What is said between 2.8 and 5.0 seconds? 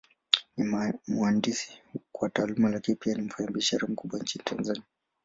pia ni mfanyabiashara mkubwa Nchini Tanzania.